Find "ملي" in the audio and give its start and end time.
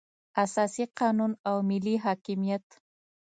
1.69-1.95